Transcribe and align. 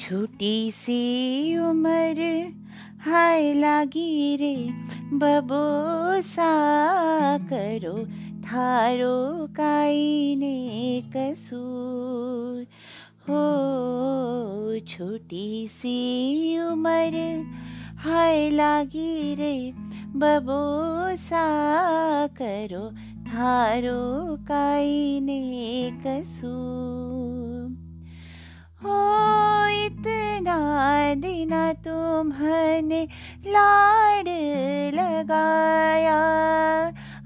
छोटी 0.00 0.70
सी 0.70 1.58
उम्र, 1.58 2.52
हाय 3.00 3.54
लागी 3.54 4.36
रे, 4.36 4.68
बबोसा 5.16 6.52
करो, 7.38 7.94
थारो 8.42 9.46
काई 9.46 10.36
ने 10.38 11.02
कसूर। 11.16 12.66
हो 13.28 13.42
छोटी 14.78 15.68
सी 15.68 15.98
उम्र, 16.58 17.44
हाय 17.98 18.50
लागी 18.50 19.34
रे, 19.34 19.72
बबोसा 20.16 21.46
करो, 22.26 22.90
थारो 23.26 24.36
काई 24.36 25.20
ने 25.20 25.42
कसूर। 26.06 27.47
हो 28.84 28.98
इतना 29.86 30.56
दिना 31.14 31.72
तुम्हारे 31.72 33.08
लाड 33.46 34.28
लगाया। 34.94 36.18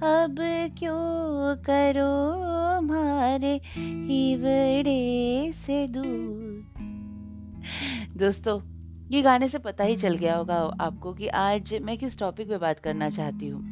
अब 0.02 0.36
क्यों 0.78 1.56
करो 1.56 2.80
मारे 2.80 3.60
हिवड़े 3.76 5.52
से 5.66 5.86
दूर? 5.86 6.64
दोस्तों, 8.16 8.60
ये 9.10 9.22
गाने 9.22 9.48
से 9.48 9.58
पता 9.58 9.84
ही 9.84 9.96
चल 9.96 10.16
गया 10.16 10.36
होगा 10.36 10.56
आपको 10.80 11.12
कि 11.12 11.28
आज 11.28 11.74
मैं 11.82 11.98
किस 11.98 12.18
टॉपिक 12.18 12.48
पे 12.48 12.58
बात 12.58 12.78
करना 12.78 13.10
चाहती 13.10 13.48
हूँ। 13.48 13.71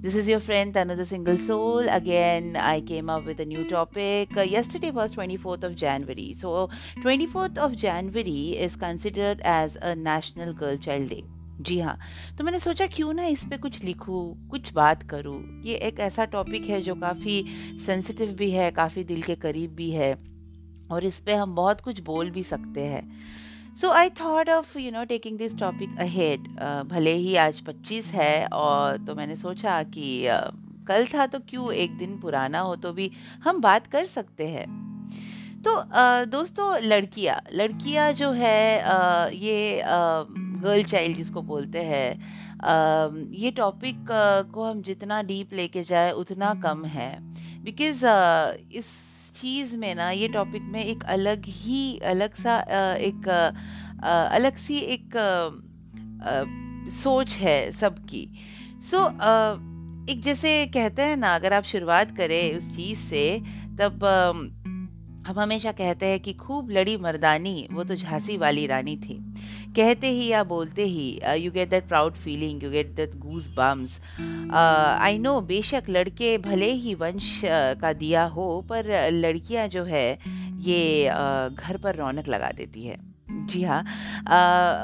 This 0.00 0.14
is 0.14 0.28
your 0.28 0.38
friend 0.38 0.72
Tanu 0.72 0.96
the 0.96 1.04
Single 1.04 1.38
Soul. 1.38 1.88
Again, 1.88 2.54
I 2.56 2.80
came 2.80 3.10
up 3.10 3.24
with 3.24 3.40
a 3.40 3.44
new 3.44 3.64
topic. 3.68 4.36
Uh, 4.36 4.42
yesterday 4.42 4.92
was 4.92 5.10
24th 5.10 5.64
of 5.64 5.74
January. 5.74 6.36
So, 6.40 6.68
24th 6.98 7.58
of 7.58 7.74
January 7.76 8.56
is 8.56 8.76
considered 8.76 9.40
as 9.42 9.76
a 9.82 9.96
National 9.96 10.52
Girl 10.52 10.78
Child 10.78 11.08
Day. 11.08 11.24
जी 11.60 11.78
हाँ 11.80 11.96
तो 12.38 12.44
मैंने 12.44 12.58
सोचा 12.58 12.86
क्यों 12.86 13.12
ना 13.12 13.24
इस 13.26 13.44
पे 13.50 13.56
कुछ 13.58 13.82
लिखूँ 13.84 14.48
कुछ 14.50 14.72
बात 14.72 15.02
करूँ 15.10 15.38
ये 15.64 15.76
एक 15.88 15.98
ऐसा 16.00 16.24
टॉपिक 16.34 16.68
है 16.70 16.80
जो 16.82 16.94
काफ़ी 16.94 17.42
सेंसिटिव 17.86 18.32
भी 18.38 18.50
है 18.50 18.70
काफ़ी 18.70 19.04
दिल 19.04 19.22
के 19.22 19.34
करीब 19.46 19.74
भी 19.76 19.90
है 19.90 20.12
और 20.90 21.04
इस 21.04 21.18
पे 21.26 21.34
हम 21.34 21.54
बहुत 21.54 21.80
कुछ 21.80 22.00
बोल 22.00 22.30
भी 22.30 22.42
सकते 22.42 22.84
हैं 22.86 23.02
so 23.80 23.90
I 23.90 24.10
thought 24.10 24.48
of 24.50 24.78
you 24.78 24.90
know 24.90 25.04
taking 25.04 25.38
this 25.38 25.56
topic 25.58 25.98
ahead 26.00 26.46
भले 26.88 27.12
ही 27.14 27.36
आज 27.36 27.60
25 27.64 28.04
है 28.04 28.46
और 28.46 28.96
तो 28.96 29.14
मैंने 29.14 29.36
सोचा 29.36 29.82
कि 29.82 30.28
uh, 30.28 30.86
कल 30.88 31.06
था 31.06 31.26
तो 31.26 31.38
क्यों 31.38 31.72
एक 31.72 31.96
दिन 31.98 32.18
पुराना 32.20 32.60
हो 32.60 32.76
तो 32.76 32.92
भी 32.92 33.10
हम 33.44 33.60
बात 33.60 33.86
कर 33.86 34.06
सकते 34.06 34.46
हैं। 34.48 34.66
तो 35.64 35.74
uh, 35.74 36.28
दोस्तों 36.28 36.78
लड़कियाँ। 36.78 37.40
लड़कियाँ 37.52 38.12
जो 38.12 38.30
है 38.32 38.82
uh, 38.82 39.34
ये 39.34 39.82
गर्ल 40.62 40.84
चाइल्ड 40.84 41.16
जिसको 41.16 41.42
बोलते 41.42 41.82
हैं 41.84 42.10
ये 43.34 43.50
टॉपिक 43.50 44.06
को 44.54 44.64
हम 44.64 44.82
जितना 44.82 45.22
डीप 45.22 45.52
लेके 45.52 45.84
जाए 45.84 46.12
उतना 46.12 46.54
कम 46.54 46.84
है। 46.84 47.12
बिकॉज़ 47.62 48.06
इस 48.72 49.07
चीज़ 49.40 49.74
में 49.76 49.94
ना, 49.94 50.10
ये 50.10 50.28
टॉपिक 50.28 50.62
में 50.64 50.84
एक 50.84 51.04
अलग 51.08 51.44
ही, 51.46 51.98
अलग 52.04 52.34
सा 52.34 52.58
एक 52.96 53.28
अलग 54.02 54.56
सी 54.56 54.78
एक 54.94 55.16
सोच 56.94 57.34
है 57.34 57.60
सबकी। 57.72 58.26
सो 58.90 59.06
एक 60.12 60.20
जैसे 60.22 60.50
कहते 60.66 61.02
हैं 61.02 61.16
ना, 61.16 61.34
अगर 61.34 61.52
आप 61.52 61.64
शुरुआत 61.64 62.16
करें 62.16 62.56
उस 62.56 62.68
चीज़ 62.76 62.98
से, 63.00 63.24
तब 63.80 63.98
हम 65.28 65.38
हमेशा 65.40 65.72
कहते 65.72 66.06
हैं 66.06 66.20
कि 66.20 66.32
खूब 66.32 66.70
लड़ी 66.70 66.96
मर्दानी 66.96 67.66
वो 67.72 67.84
तो 67.84 67.94
झांसी 67.94 68.36
वाली 68.36 68.66
रानी 68.66 68.96
थी। 68.96 69.14
कहते 69.76 70.10
ही 70.10 70.26
या 70.26 70.42
बोलते 70.44 70.84
ही 70.84 71.20
you 71.38 71.50
get 71.52 71.70
that 71.70 71.88
proud 71.88 72.14
feeling 72.14 72.62
you 72.64 72.70
get 72.70 72.94
that 72.96 73.16
goosebumps 73.56 73.98
I 74.52 75.18
know 75.18 75.40
बेशक 75.40 75.82
लड़के 75.88 76.36
भले 76.38 76.70
ही 76.72 76.94
वंश 76.94 77.28
uh, 77.40 77.80
का 77.80 77.92
दिया 77.92 78.24
हो 78.24 78.48
पर 78.68 79.10
लड़कियाँ 79.12 79.68
जो 79.68 79.84
है 79.84 80.08
ये 80.60 81.04
uh, 81.04 81.60
घर 81.60 81.76
पर 81.76 81.96
रौनक 81.96 82.28
लगा 82.28 82.50
देती 82.56 82.86
है। 82.86 82.96
जी 83.48 83.62
हाँ। 83.62 83.82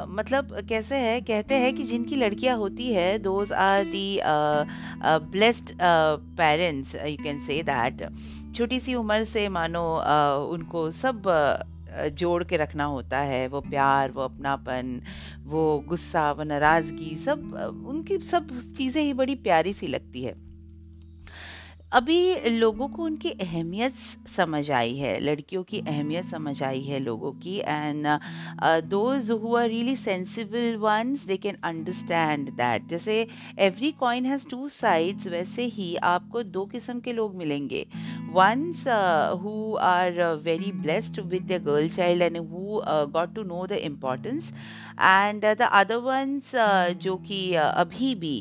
मतलब 0.08 0.56
कैसे 0.68 0.96
है 0.96 1.20
कहते 1.20 1.54
हैं 1.54 1.74
कि 1.76 1.82
जिनकी 1.82 2.16
लड़कियाँ 2.16 2.56
होती 2.56 2.92
है 2.92 3.18
those 3.18 3.52
are 3.52 3.84
the 3.84 4.18
blessed 5.32 5.70
parents 6.38 6.94
you 6.94 7.16
can 7.24 7.40
say 7.46 7.62
that 7.62 8.02
छोटी 8.56 8.78
सी 8.80 8.94
उम्र 8.94 9.24
से 9.24 9.48
मानो 9.48 9.84
उनको 10.50 10.90
सब 10.92 11.22
जोड़ 12.12 12.42
के 12.44 12.56
रखना 12.56 12.84
होता 12.84 13.18
है। 13.20 13.46
वो 13.48 13.60
प्यार, 13.60 14.10
वो 14.10 14.22
अपनापन, 14.22 15.00
वो 15.44 15.78
गुस्सा, 15.88 16.30
वो 16.32 16.42
नाराज़गी, 16.42 17.16
सब 17.24 17.84
उनकी 17.88 18.18
सब 18.24 18.48
चीज़ें 18.76 19.02
ही 19.02 19.12
बड़ी 19.14 19.34
प्यारी 19.36 19.72
सी 19.72 19.86
लगती 19.86 20.22
है। 20.22 20.34
अभी 21.94 22.50
लोगों 22.50 22.86
को 22.88 23.02
उनकी 23.04 23.30
अहमियत 23.32 23.94
समझ 24.36 24.70
आई 24.70 24.94
है 24.96 25.18
लड़कियों 25.20 25.62
की 25.64 25.80
अहमियत 25.80 26.30
समझ 26.30 26.62
आई 26.62 26.80
है 26.82 26.98
लोगों 27.00 27.30
की। 27.34 27.56
And 27.58 28.06
those 28.84 29.30
who 29.30 29.54
are 29.56 29.68
really 29.68 29.94
sensible 29.96 30.76
ones 30.76 31.24
they 31.26 31.36
can 31.36 31.56
understand 31.64 32.50
that 32.52 32.88
जैसे 32.88 33.20
every 33.66 33.90
coin 34.00 34.26
has 34.26 34.46
two 34.50 34.68
sides 34.70 35.26
वैसे 35.26 35.66
ही 35.76 35.94
आपको 36.04 36.42
दो 36.42 36.64
किस्म 36.66 37.00
के 37.00 37.12
लोग 37.12 37.36
मिलेंगे। 37.36 37.86
Ones 38.32 38.84
who 39.42 39.74
are 39.82 40.22
very 40.44 40.72
blessed 40.72 41.20
with 41.22 41.46
the 41.52 41.62
girl 41.66 41.88
child 41.96 42.22
and 42.22 42.36
who 42.38 42.80
got 43.12 43.34
to 43.34 43.42
know 43.44 43.66
the 43.66 43.78
importance 43.84 44.52
and 45.00 45.44
the 45.44 45.70
other 45.72 45.96
ones 46.10 46.52
जो 47.02 47.16
कि 47.16 47.40
uh, 47.52 47.58
अभी 47.58 48.14
भी 48.16 48.36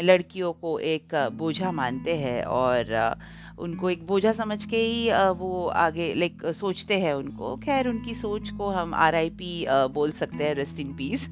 लड़कियों 0.00 0.52
को 0.52 0.78
एक 0.80 1.14
बोझा 1.34 1.72
मानते 1.72 2.16
हैं 2.16 2.42
और 2.44 3.16
उनको 3.58 3.90
एक 3.90 4.06
बोझा 4.06 4.32
समझ 4.32 4.64
के 4.64 4.76
ही 4.76 5.10
वो 5.38 5.66
आगे, 5.76 6.12
लाइक, 6.14 6.44
सोचते 6.54 6.98
हैं 7.00 7.12
उनको। 7.14 7.54
खैर, 7.56 7.88
उनकी 7.88 8.14
सोच 8.14 8.50
को 8.50 8.68
हम 8.70 8.94
आर 8.94 9.14
आई 9.14 9.30
पी 9.30 9.66
बोल 9.94 10.10
सकते 10.12 10.44
हैं 10.44 10.54
रेस्ट 10.54 10.80
इन 10.80 10.92
पीस 10.94 11.26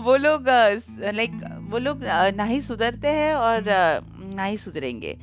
वो 0.00 0.16
लोग 0.16 0.48
लाइक, 0.48 1.32
वो 1.70 1.78
लोग 1.78 2.04
ना 2.36 2.44
ही 2.44 2.60
सुधरते 2.62 3.08
हैं 3.10 3.34
और 3.34 3.64
ना 4.34 4.44
ही 4.44 4.56
सुधरेंगे। 4.56 5.16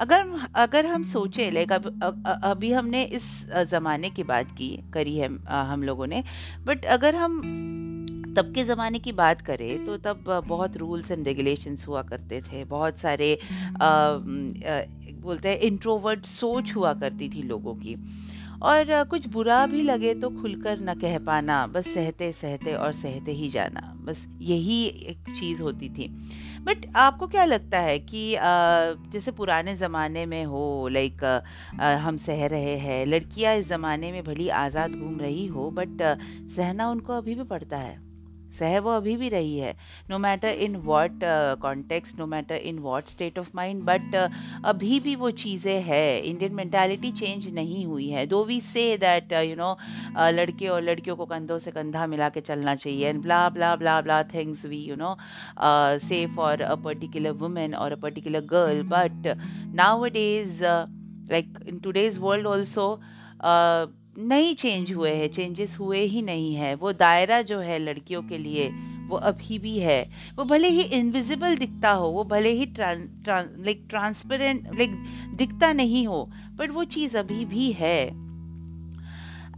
अगर 0.00 0.24
अगर 0.56 0.86
हम 0.86 1.02
सोचें, 1.10 1.50
लाइक, 1.52 1.72
अब 1.72 2.40
अभी 2.44 2.72
हमने 2.72 3.02
इस 3.04 3.24
ज़माने 3.70 4.10
की 4.10 4.22
बात 4.24 4.50
की, 4.50 4.68
करी 4.94 5.16
है 5.16 5.28
हम 5.48 5.82
लोगों 5.82 6.06
ने, 6.06 6.22
बट 6.66 6.84
अगर 6.86 7.14
हम 7.14 7.40
तब 8.36 8.52
के 8.54 8.64
ज़माने 8.64 8.98
की 8.98 9.12
बात 9.14 9.40
करें 9.42 9.84
तो 9.86 9.96
तब 9.98 10.24
बहुत 10.46 10.76
रूल्स 10.76 11.10
एंड 11.10 11.26
रेगुलेशंस 11.26 11.86
हुआ 11.88 12.02
करते 12.04 12.40
थे। 12.42 12.64
बहुत 12.66 12.98
सारे 12.98 13.34
आ, 13.34 13.86
आ, 13.86 14.20
बोलते 15.20 15.48
हैं 15.48 15.58
इंट्रोवर्ट 15.60 16.26
सोच 16.28 16.74
हुआ 16.76 16.92
करती 16.94 17.28
थी 17.28 17.42
लोगों 17.44 17.74
की। 17.76 17.96
और 18.62 19.04
कुछ 19.04 19.26
बुरा 19.28 19.64
भी 19.66 19.82
लगे 19.82 20.12
तो 20.14 20.28
खुलकर 20.32 20.78
न 20.80 20.94
कह 21.00 21.18
पाना 21.26 21.66
बस 21.66 21.84
सहते 21.86 22.30
सहते 22.32 22.74
और 22.74 22.92
सहते 22.94 23.32
ही 23.32 23.48
जाना 23.50 23.80
बस 24.04 24.24
यही 24.42 24.84
एक 24.84 25.28
चीज़ 25.30 25.60
होती 25.62 25.88
थी। 25.88 26.08
बट 26.64 26.86
आपको 26.96 27.26
क्या 27.26 27.44
लगता 27.44 27.78
है 27.80 27.98
कि 28.00 28.22
जैसे 29.12 29.30
पुराने 29.32 29.74
ज़माने 29.76 30.24
में 30.26 30.44
हो 30.44 30.88
लाइक 30.88 31.24
हम 32.04 32.16
सह 32.26 32.46
रहे 32.46 32.76
हैं 32.78 33.04
लड़कियाँ 33.06 33.54
इस 33.56 33.68
ज़माने 33.68 34.12
में 34.12 34.22
भली 34.24 34.48
आज़ाद 34.56 34.90
घूम 34.92 35.18
रही 35.20 35.46
हो 35.48 35.70
बट 35.70 36.02
सहना 36.56 36.90
उनको 36.90 37.12
अभी 37.12 37.34
भी 37.34 37.44
पड़ता 37.44 37.76
है? 37.78 38.05
सह 38.58 38.78
वो 38.80 38.90
अभी 38.92 39.16
भी 39.16 39.28
रही 39.28 39.56
है। 39.58 39.74
No 40.10 40.18
matter 40.18 40.48
in 40.66 40.76
what 40.84 41.18
context 41.62 42.14
no 42.18 42.26
matter 42.26 42.56
in 42.70 42.78
what 42.80 43.08
state 43.08 43.38
of 43.38 43.48
mind 43.56 43.82
but 43.84 44.14
अभी 44.64 45.00
भी 45.00 45.14
वो 45.16 45.30
चीज़ें 45.42 45.82
है। 45.82 46.20
इंडियन 46.20 46.54
मैंटेलिटी 46.54 47.12
चेंज 47.12 47.48
नहीं 47.54 47.84
हुई 47.86 48.08
है। 48.08 48.26
दो 48.26 48.44
we 48.44 48.60
say 48.72 48.86
that 48.98 49.32
you 49.32 49.56
know 49.56 49.76
लड़के 50.30 50.68
और 50.68 50.82
लड़कियों 50.82 51.16
को 51.16 51.26
कंधों 51.26 51.58
से 51.58 51.70
कंधा 51.70 52.06
मिला 52.06 52.28
के 52.28 52.40
चलना 52.42 52.74
चाहिए 52.74 53.08
and 53.08 53.22
blah 53.22 53.48
blah 53.50 53.74
blah 53.76 54.00
blah 54.00 54.22
things 54.34 54.64
we 54.64 54.78
you 54.78 54.96
know 54.96 55.16
say 56.08 56.24
for 56.36 56.62
a 56.62 56.74
particular 56.84 57.30
women 57.42 57.74
और 57.74 57.92
a 57.92 57.96
particular 58.02 58.40
girl 58.50 58.82
but 58.88 59.26
now 59.74 60.06
it 60.06 60.16
is 60.16 60.62
like 60.62 61.58
in 61.68 61.78
today's 61.84 62.18
world 62.18 62.46
also 62.46 62.88
नहीं 64.18 64.54
चेंज 64.54 64.92
हुए 64.92 65.10
हैं 65.10 65.28
चेंजेस 65.32 65.76
हुए 65.80 66.00
ही 66.00 66.22
नहीं 66.22 66.54
है। 66.54 66.74
वो 66.74 66.92
दायरा 66.92 67.40
जो 67.42 67.58
है 67.58 67.78
लड़कियों 67.78 68.22
के 68.22 68.38
लिए 68.38 68.68
वो 69.08 69.16
अभी 69.16 69.58
भी 69.58 69.78
है। 69.78 70.02
वो 70.36 70.44
भले 70.44 70.68
ही 70.68 70.82
इनविजिबल 70.98 71.56
दिखता 71.56 71.90
हो 71.90 72.08
वो 72.10 72.24
भले 72.24 72.50
ही 72.50 72.66
लाइक 72.78 73.84
ट्रांसपेरेंट 73.90 74.68
लाइक 74.74 74.90
दिखता 75.36 75.72
नहीं 75.72 76.06
हो 76.06 76.22
बट 76.56 76.70
वो 76.70 76.84
चीज़ 76.84 77.16
अभी 77.18 77.44
भी 77.44 77.70
है। 77.72 78.06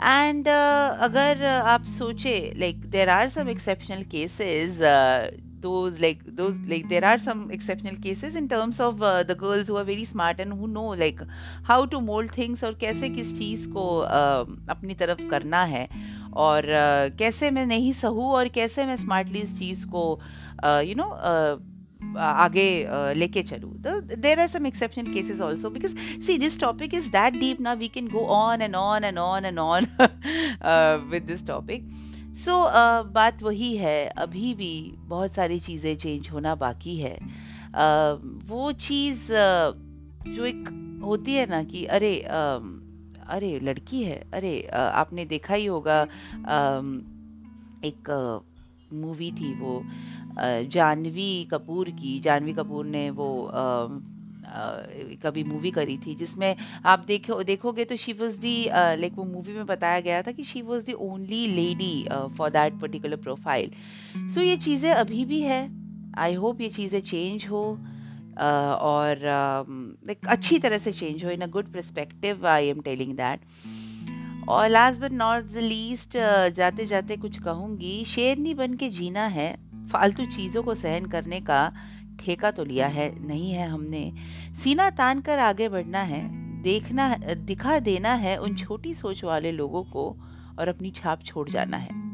एंड 0.01 0.45
uh, 0.45 1.01
अगर 1.01 1.45
आप 1.45 1.85
सोचे 1.99 2.53
like 2.57 2.85
there 2.91 3.09
are 3.09 3.29
some 3.29 3.49
exceptional 3.49 4.03
cases 4.03 4.79
those 5.61 5.99
like 5.99 6.21
those 6.37 6.57
like 6.67 6.89
there 6.89 7.05
are 7.05 7.19
some 7.19 7.51
exceptional 7.51 7.97
cases 7.97 8.35
in 8.35 8.49
terms 8.49 8.81
of 8.81 9.03
uh, 9.03 9.23
the 9.23 9.35
girls 9.35 9.67
who 9.67 9.77
are 9.77 9.85
very 9.85 10.05
smart 10.05 10.41
and 10.41 10.53
who 10.53 10.69
know 10.69 10.89
like 11.03 11.21
how 11.65 11.85
to 11.87 12.01
mold 12.01 12.33
things 12.33 12.65
और 12.65 12.75
कैसे 12.81 13.09
किस 13.17 13.39
चीज़ 13.39 13.69
को 13.69 13.87
uh, 14.03 14.45
अपनी 14.71 14.95
तरफ़ 14.95 15.29
करना 15.31 15.63
है 15.75 15.89
और 16.35 16.63
uh, 16.63 17.19
कैसे 17.19 17.51
मैं 17.51 17.67
नहीं 17.67 17.93
सहूँ 18.03 18.31
और 18.33 18.49
कैसे 18.59 18.87
मैं 18.87 18.97
स्मार्टली 18.97 19.41
इस 19.41 19.59
चीज़ 19.59 19.87
को 19.87 20.05
यू 20.65 20.95
नो 20.95 21.11
आगे 22.17 22.69
लेके 23.17 23.43
चलूँ 23.43 23.73
तो 23.83 24.01
there 24.17 24.41
are 24.41 24.49
some 24.49 24.67
exception 24.67 25.13
cases 25.13 25.41
also 25.41 25.71
because 25.71 25.95
see 26.27 26.39
this 26.39 26.61
topic 26.61 26.95
is 26.95 27.09
that 27.13 27.35
deep 27.41 27.61
ना 27.61 27.73
we 27.73 27.89
can 27.89 28.09
go 28.09 28.27
on 28.35 28.63
and 28.63 28.75
on 28.77 29.05
and 29.05 29.19
on 29.19 29.45
and 29.45 29.59
on 29.59 29.87
with 31.11 31.23
this 31.27 31.47
topic 31.47 31.89
so 32.45 32.51
so, 32.51 32.57
uh, 32.67 33.15
बात 33.15 33.43
वही 33.43 33.77
है 33.77 34.07
अभी 34.07 34.55
भी 34.55 34.95
बहुत 34.99 35.35
सारी 35.35 35.61
चीज़ें 35.61 35.97
चेंज 35.97 36.29
होना 36.31 36.55
बाकी 36.55 36.97
है। 36.97 37.17
uh, 37.17 38.19
वो 38.49 38.73
चीज़ 38.73 39.19
uh, 39.19 39.75
जो 40.29 40.45
एक 40.45 41.01
होती 41.05 41.35
है 41.35 41.47
ना 41.47 41.63
कि 41.65 41.85
अरे 41.85 42.15
अरे 43.29 43.59
लड़की 43.61 44.03
है 44.03 44.23
अरे 44.33 44.71
आपने 44.73 45.25
देखा 45.25 45.55
ही 45.55 45.67
होगा 45.67 46.03
एक 47.85 48.11
मूवी 48.93 49.31
थी 49.33 49.55
वो 49.55 49.83
जानवी 50.73 51.45
कपूर 51.45 51.91
की 51.91 52.21
जानवी 52.21 52.53
कपूर 52.53 52.87
ने 52.87 53.11
वो 53.11 53.29
कभी 55.23 55.45
मूवी 55.45 55.71
करी 55.71 55.97
थी 55.99 56.15
जिसमें 56.15 56.55
आप 56.85 57.05
देखो 57.07 57.43
देखोगे 57.43 57.85
तो 57.85 57.97
शी 57.97 58.13
वॉज़ 58.13 58.37
दी 58.37 58.57
लाइक 58.71 59.13
वो 59.17 59.25
मूवी 59.25 59.53
में 59.53 59.67
बताया 59.67 60.01
गया 60.01 60.23
था 60.23 60.33
कि 60.33 60.45
she 60.45 60.63
was 60.63 60.85
the 60.85 60.93
only 60.93 61.47
lady 61.47 62.07
for 62.39 62.51
that 62.51 62.81
particular 62.81 63.17
profile 63.17 63.71
so 64.35 64.41
ये 64.41 64.57
चीज़ें 64.57 64.91
अभी 64.91 65.25
भी 65.25 65.41
है. 65.41 65.63
आई 66.19 66.35
होप 66.35 66.61
ये 66.61 66.69
चीज़ें 66.69 67.01
चेंज 67.01 67.47
हो 67.47 67.63
uh, 68.33 68.41
और 68.41 69.19
लाइक 69.25 70.19
uh, 70.19 70.29
अच्छी 70.29 70.59
तरह 70.59 70.79
से 70.79 70.93
चेंज 70.93 71.25
हो 71.25 71.31
in 71.31 71.41
a 71.41 71.47
good 71.47 71.73
perspective 71.73 72.47
I 72.47 72.67
am 72.67 72.81
telling 72.81 73.15
that 73.17 73.41
और 74.49 74.69
last 74.69 75.01
but 75.01 75.13
not 75.13 75.45
the 75.45 75.57
least 75.57 76.17
जाते 76.57 76.87
जाते 76.87 77.17
कुछ 77.17 77.39
कहूँगी 77.39 78.05
शेरनी 78.05 78.55
बन 78.55 78.75
के 78.75 78.89
जीना 78.89 79.27
है 79.27 79.55
फालतू 79.93 80.25
चीज़ों 80.27 80.63
को 80.63 80.75
सहन 80.75 81.07
करने 81.07 81.41
का 81.41 81.61
ठेका 82.21 82.51
तो 82.51 82.65
लिया 82.65 82.87
है, 82.87 83.09
नहीं 83.27 83.53
है 83.53 83.69
हमने। 83.69 84.13
सीना 84.65 84.89
तान 84.91 85.21
कर 85.21 85.39
आगे 85.39 85.69
बढ़ना 85.69 86.03
है, 86.03 86.23
देखना, 86.63 87.15
दिखा 87.47 87.79
देना 87.79 88.15
है 88.15 88.37
उन 88.37 88.55
छोटी 88.57 88.95
सोच 88.95 89.25
वाले 89.25 89.53
लोगों 89.53 89.83
को 89.85 90.09
और 90.59 90.69
अपनी 90.69 90.91
छाप 90.91 91.23
छोड़ 91.25 91.49
जाना 91.51 91.77
है। 91.77 92.07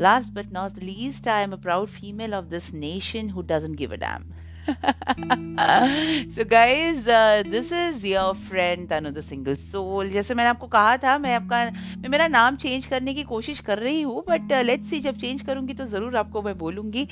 Last 0.00 0.32
but 0.32 0.52
not 0.52 0.78
least 0.78 1.28
I 1.28 1.42
am 1.42 1.52
a 1.52 1.56
proud 1.56 1.88
female 1.90 2.34
of 2.34 2.44
this 2.44 2.72
nation 2.74 3.30
who 3.30 3.42
doesn't 3.42 3.76
give 3.76 3.92
a 3.92 3.96
damn 3.96 4.24
so 4.68 6.44
guys 6.48 7.04
this 7.50 7.72
is 7.72 8.06
your 8.06 8.34
friend 8.48 8.88
Tanu 8.88 9.10
the 9.10 9.20
single 9.20 9.54
soul 9.54 10.10
जैसे 10.10 10.34
मैंने 10.34 10.50
आपको 10.50 10.66
कहा 10.66 10.96
था, 10.96 11.16
मैं 11.18 11.34
आपका, 11.34 11.64
मैं 12.00 12.08
मेरा 12.08 12.26
नाम 12.28 12.56
चेंज 12.56 12.86
करने 12.86 13.14
की 13.14 13.22
कोशिश 13.24 13.60
कर 13.60 13.78
रही 13.78 14.02
हूँ 14.02 14.22
बट 14.28 14.52
लेट्स 14.64 14.90
सी 14.90 15.00
जब 15.00 15.18
चेंज 15.20 15.42
करूँगी 15.42 15.74
तो 15.74 15.86
ज़रूर 15.86 16.16
आपको 16.16 16.42
मैं 16.42 16.56
बोलूँगी। 16.58 17.04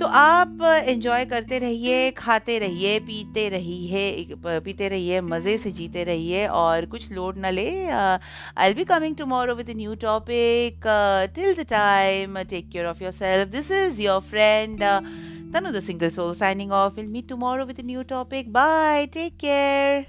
तो 0.00 0.06
आप 0.06 0.62
एंजॉय 0.84 1.24
करते 1.24 1.58
रहिए, 1.58 2.10
खाते 2.12 2.58
रहिए, 2.58 2.98
पीते 3.00 3.48
रहिए 3.48 4.34
पीते 4.60 4.88
रहिए, 4.88 5.20
मज़े 5.22 5.56
से 5.58 5.70
जीते 5.72 6.04
रहिए, 6.04 6.46
और 6.48 6.86
कुछ 6.86 7.10
लोड 7.12 7.38
ना 7.38 7.50
ले 7.50 7.68
I 7.86 8.68
will 8.68 8.74
be 8.74 8.84
coming 8.84 9.16
tomorrow 9.16 9.54
with 9.54 9.70
new 9.76 9.94
topic 10.02 10.86
till 11.34 11.54
the 11.54 11.66
time 11.70 12.42
take 12.44 12.68
care 12.70 12.86
of 12.86 13.02
your 13.02 13.12
self 13.14 13.48
this 13.52 13.70
is 13.72 14.00
your 14.02 14.20
friend 14.30 14.82
Tanu 15.54 15.70
the 15.70 15.80
Single 15.80 16.10
Soul 16.10 16.34
signing 16.34 16.72
off. 16.72 16.96
We'll 16.96 17.06
meet 17.06 17.28
tomorrow 17.28 17.64
with 17.64 17.78
a 17.78 17.82
new 17.82 18.02
topic. 18.02 18.50
Bye. 18.50 19.08
Take 19.12 19.38
care. 19.38 20.06